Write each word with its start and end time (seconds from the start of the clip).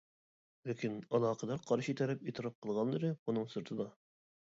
لېكىن 0.69 0.95
ئالاقىدار 1.17 1.61
قارشى 1.71 1.95
تەرەپ 1.99 2.23
ئېتىراپ 2.29 2.57
قىلغانلىرى 2.65 3.13
بۇنىڭ 3.29 3.47
سىرتىدا. 3.53 3.87